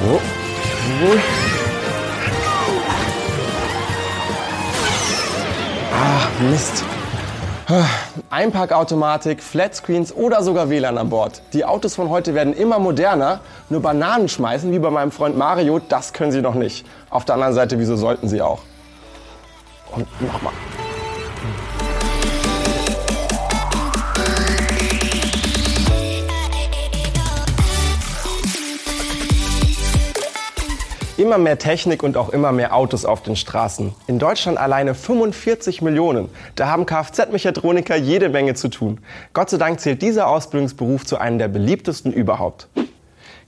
Oh. 0.00 0.20
Ah, 5.92 6.28
Mist. 6.48 6.84
Einparkautomatik, 8.30 9.42
Flatscreens 9.42 10.14
oder 10.14 10.42
sogar 10.42 10.70
WLAN 10.70 10.96
an 10.96 11.10
Bord. 11.10 11.42
Die 11.52 11.64
Autos 11.64 11.96
von 11.96 12.08
heute 12.08 12.34
werden 12.34 12.54
immer 12.54 12.78
moderner. 12.78 13.40
Nur 13.68 13.82
Bananen 13.82 14.28
schmeißen, 14.28 14.72
wie 14.72 14.78
bei 14.78 14.90
meinem 14.90 15.10
Freund 15.10 15.36
Mario, 15.36 15.80
das 15.80 16.12
können 16.12 16.32
sie 16.32 16.42
noch 16.42 16.54
nicht. 16.54 16.86
Auf 17.10 17.24
der 17.24 17.34
anderen 17.34 17.54
Seite, 17.54 17.78
wieso 17.78 17.96
sollten 17.96 18.28
sie 18.28 18.40
auch? 18.40 18.60
Und 19.90 20.06
nochmal. 20.22 20.52
Immer 31.18 31.36
mehr 31.36 31.58
Technik 31.58 32.04
und 32.04 32.16
auch 32.16 32.28
immer 32.28 32.52
mehr 32.52 32.72
Autos 32.72 33.04
auf 33.04 33.24
den 33.24 33.34
Straßen. 33.34 33.92
In 34.06 34.20
Deutschland 34.20 34.56
alleine 34.56 34.94
45 34.94 35.82
Millionen. 35.82 36.28
Da 36.54 36.68
haben 36.68 36.86
Kfz-Mechatroniker 36.86 37.96
jede 37.96 38.28
Menge 38.28 38.54
zu 38.54 38.68
tun. 38.68 39.00
Gott 39.32 39.50
sei 39.50 39.56
Dank 39.56 39.80
zählt 39.80 40.00
dieser 40.00 40.28
Ausbildungsberuf 40.28 41.04
zu 41.04 41.18
einem 41.18 41.38
der 41.38 41.48
beliebtesten 41.48 42.12
überhaupt. 42.12 42.68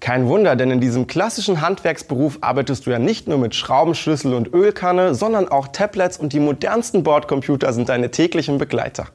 Kein 0.00 0.28
Wunder, 0.28 0.56
denn 0.56 0.70
in 0.70 0.80
diesem 0.80 1.06
klassischen 1.06 1.60
Handwerksberuf 1.60 2.38
arbeitest 2.40 2.86
du 2.86 2.90
ja 2.90 2.98
nicht 2.98 3.28
nur 3.28 3.36
mit 3.36 3.54
Schraubenschlüssel 3.54 4.32
und 4.32 4.54
Ölkanne, 4.54 5.14
sondern 5.14 5.46
auch 5.46 5.68
Tablets 5.68 6.16
und 6.16 6.32
die 6.32 6.40
modernsten 6.40 7.02
Bordcomputer 7.02 7.74
sind 7.74 7.90
deine 7.90 8.10
täglichen 8.10 8.56
Begleiter. 8.56 9.08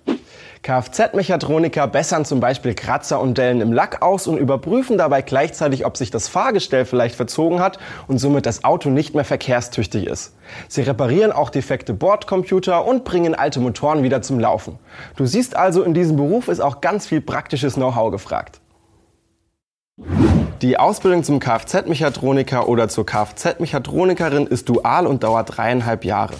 Kfz-Mechatroniker 0.64 1.88
bessern 1.88 2.24
zum 2.24 2.40
Beispiel 2.40 2.74
Kratzer 2.74 3.20
und 3.20 3.38
Dellen 3.38 3.60
im 3.60 3.74
Lack 3.74 4.02
aus 4.02 4.28
und 4.28 4.38
überprüfen 4.38 4.98
dabei 4.98 5.22
gleichzeitig, 5.22 5.86
ob 5.86 5.98
sich 5.98 6.10
das 6.10 6.30
Fahrgestell 6.30 6.86
vielleicht 6.86 7.16
verzogen 7.16 7.60
hat 7.60 7.80
und 8.08 8.18
somit 8.18 8.46
das 8.46 8.64
Auto 8.64 8.90
nicht 8.90 9.14
mehr 9.14 9.26
verkehrstüchtig 9.26 10.08
ist. 10.08 10.38
Sie 10.70 10.82
reparieren 10.82 11.34
auch 11.34 11.50
defekte 11.50 11.94
Bordcomputer 11.94 12.86
und 12.86 13.04
bringen 13.04 13.36
alte 13.36 13.60
Motoren 13.60 14.04
wieder 14.04 14.22
zum 14.22 14.40
Laufen. 14.40 14.80
Du 15.18 15.26
siehst 15.26 15.58
also, 15.58 15.84
in 15.84 15.94
diesem 15.94 16.16
Beruf 16.16 16.48
ist 16.48 16.62
auch 16.62 16.80
ganz 16.80 17.08
viel 17.08 17.20
praktisches 17.20 17.74
Know-how 17.74 18.12
gefragt. 18.12 18.62
Die 20.62 20.80
Ausbildung 20.80 21.26
zum 21.26 21.42
Kfz-Mechatroniker 21.42 22.70
oder 22.70 22.88
zur 22.88 23.06
Kfz-Mechatronikerin 23.06 24.48
ist 24.48 24.70
dual 24.70 25.08
und 25.08 25.24
dauert 25.26 25.58
dreieinhalb 25.58 26.06
Jahre. 26.06 26.36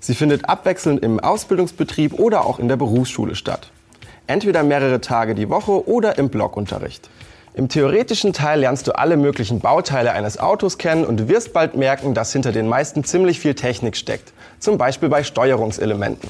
Sie 0.00 0.14
findet 0.14 0.48
abwechselnd 0.48 1.02
im 1.02 1.20
Ausbildungsbetrieb 1.20 2.14
oder 2.14 2.44
auch 2.44 2.58
in 2.58 2.68
der 2.68 2.76
Berufsschule 2.76 3.34
statt. 3.34 3.70
Entweder 4.26 4.62
mehrere 4.62 5.00
Tage 5.00 5.34
die 5.34 5.50
Woche 5.50 5.88
oder 5.88 6.18
im 6.18 6.28
Blockunterricht. 6.28 7.10
Im 7.56 7.68
theoretischen 7.68 8.32
Teil 8.32 8.60
lernst 8.60 8.88
du 8.88 8.92
alle 8.92 9.16
möglichen 9.16 9.60
Bauteile 9.60 10.12
eines 10.12 10.38
Autos 10.38 10.76
kennen 10.76 11.04
und 11.04 11.28
wirst 11.28 11.52
bald 11.52 11.76
merken, 11.76 12.12
dass 12.12 12.32
hinter 12.32 12.50
den 12.50 12.66
meisten 12.66 13.04
ziemlich 13.04 13.38
viel 13.38 13.54
Technik 13.54 13.96
steckt, 13.96 14.32
zum 14.58 14.76
Beispiel 14.76 15.08
bei 15.08 15.22
Steuerungselementen. 15.22 16.28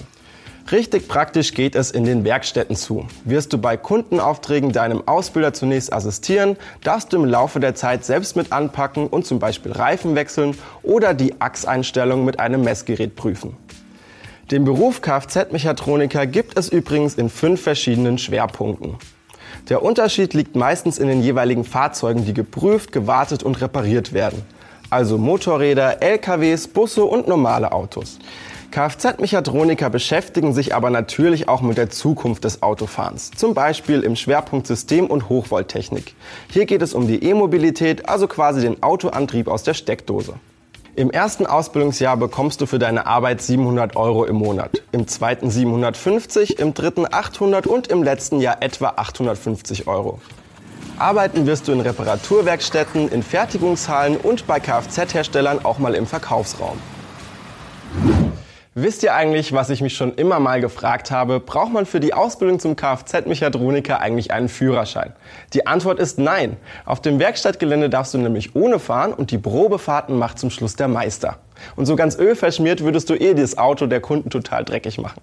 Richtig 0.73 1.09
praktisch 1.09 1.53
geht 1.53 1.75
es 1.75 1.91
in 1.91 2.05
den 2.05 2.25
Werkstätten 2.25 2.75
zu. 2.75 3.07
Wirst 3.25 3.53
du 3.53 3.59
bei 3.59 3.77
Kundenaufträgen 3.77 4.73
deinem 4.73 5.07
Ausbilder 5.07 5.53
zunächst 5.53 5.93
assistieren, 5.93 6.57
darfst 6.83 7.13
du 7.13 7.19
im 7.19 7.27
Laufe 7.27 7.61
der 7.61 7.75
Zeit 7.75 8.05
selbst 8.07 8.35
mit 8.35 8.51
anpacken 8.51 9.07
und 9.07 9.27
zum 9.27 9.39
Beispiel 9.39 9.73
Reifen 9.73 10.15
wechseln 10.15 10.57
oder 10.83 11.13
die 11.13 11.39
Achseinstellung 11.39 12.25
mit 12.25 12.41
einem 12.41 12.63
Messgerät 12.63 13.15
prüfen. 13.15 13.57
Den 14.51 14.65
Beruf 14.65 15.03
Kfz-Mechatroniker 15.03 16.27
gibt 16.27 16.59
es 16.59 16.71
übrigens 16.71 17.15
in 17.15 17.29
fünf 17.29 17.61
verschiedenen 17.63 18.17
Schwerpunkten. 18.17 18.97
Der 19.69 19.83
Unterschied 19.83 20.33
liegt 20.33 20.57
meistens 20.57 20.99
in 20.99 21.09
den 21.09 21.23
jeweiligen 21.23 21.65
Fahrzeugen, 21.65 22.25
die 22.25 22.35
geprüft, 22.35 22.91
gewartet 22.91 23.43
und 23.43 23.61
repariert 23.61 24.15
werden. 24.15 24.43
Also 24.89 25.19
Motorräder, 25.19 26.03
LKWs, 26.03 26.69
Busse 26.69 27.05
und 27.05 27.29
normale 27.29 27.73
Autos. 27.73 28.19
Kfz-Mechatroniker 28.75 29.89
beschäftigen 29.89 30.53
sich 30.53 30.75
aber 30.75 30.91
natürlich 30.91 31.49
auch 31.49 31.61
mit 31.61 31.79
der 31.79 31.91
Zukunft 31.91 32.43
des 32.43 32.65
Autofahrens, 32.65 33.31
zum 33.31 33.55
Beispiel 33.55 34.01
im 34.01 34.17
Schwerpunkt 34.17 34.67
System- 34.67 35.07
und 35.07 35.29
Hochvolttechnik. 35.29 36.17
Hier 36.51 36.67
geht 36.67 36.83
es 36.83 36.93
um 36.93 37.07
die 37.07 37.23
E-Mobilität, 37.23 38.09
also 38.09 38.27
quasi 38.27 38.63
den 38.63 38.83
Autoantrieb 38.83 39.47
aus 39.47 39.63
der 39.63 39.75
Steckdose. 39.75 40.35
Im 40.97 41.13
ersten 41.13 41.47
Ausbildungsjahr 41.47 42.17
bekommst 42.17 42.61
du 42.61 42.67
für 42.67 42.81
deine 42.81 43.07
Arbeit 43.07 43.43
700 43.43 43.95
Euro 43.95 44.25
im 44.25 44.35
Monat, 44.35 44.83
im 44.91 45.07
zweiten 45.07 45.51
750, 45.51 46.59
im 46.59 46.75
dritten 46.75 47.07
800 47.09 47.69
und 47.69 47.87
im 47.87 48.03
letzten 48.03 48.41
Jahr 48.41 48.61
etwa 48.61 48.95
850 48.97 49.87
Euro. 49.87 50.19
Arbeiten 50.99 51.47
wirst 51.47 51.69
du 51.69 51.73
in 51.73 51.81
Reparaturwerkstätten, 51.81 53.09
in 53.09 53.23
Fertigungshallen 53.23 54.17
und 54.17 54.49
bei 54.49 54.59
Kfz-Herstellern 54.59 55.65
auch 55.65 55.79
mal 55.79 55.95
im 55.95 56.09
Verkaufsraum. 56.09 56.79
Wisst 58.77 59.05
ihr 59.05 59.15
eigentlich, 59.15 59.53
was 59.53 59.71
ich 59.71 59.83
mich 59.83 59.97
schon 59.97 60.17
immer 60.17 60.41
mal 60.41 60.61
gefragt 60.61 61.13
habe? 61.13 61.39
Braucht 61.39 61.73
man 61.73 61.87
für 61.87 62.01
die 62.01 62.13
Ausbildung 62.13 62.59
zum 62.59 62.75
Kfz-Mechatroniker 62.75 64.01
eigentlich 64.01 64.33
einen 64.33 64.49
Führerschein? 64.49 65.13
Die 65.53 65.69
Antwort 65.69 66.01
ist 66.01 66.19
nein. 66.19 66.57
Auf 66.85 67.01
dem 67.01 67.21
Werkstattgelände 67.21 67.89
darfst 67.89 68.15
du 68.15 68.19
nämlich 68.19 68.57
ohne 68.57 68.81
fahren 68.81 69.13
und 69.13 69.31
die 69.31 69.39
Probefahrten 69.39 70.19
macht 70.19 70.41
zum 70.41 70.51
Schluss 70.51 70.75
der 70.75 70.89
Meister. 70.89 71.39
Und 71.77 71.87
so 71.87 71.95
ganz 71.95 72.19
ölverschmiert 72.19 72.83
würdest 72.83 73.09
du 73.11 73.15
eh 73.15 73.35
das 73.35 73.59
Auto 73.59 73.87
der 73.87 74.01
Kunden 74.01 74.29
total 74.29 74.65
dreckig 74.65 74.99
machen. 74.99 75.23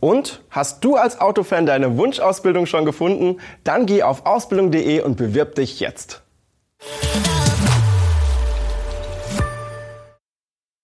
Und 0.00 0.40
hast 0.48 0.82
du 0.84 0.96
als 0.96 1.20
Autofan 1.20 1.66
deine 1.66 1.98
Wunschausbildung 1.98 2.64
schon 2.64 2.86
gefunden? 2.86 3.40
Dann 3.64 3.84
geh 3.84 4.02
auf 4.02 4.24
ausbildung.de 4.24 5.02
und 5.02 5.18
bewirb 5.18 5.54
dich 5.54 5.80
jetzt. 5.80 6.23